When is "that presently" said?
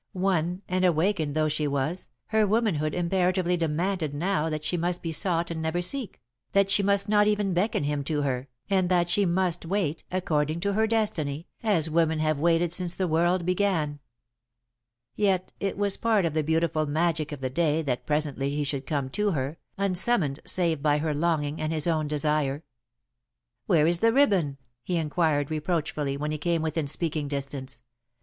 17.83-18.49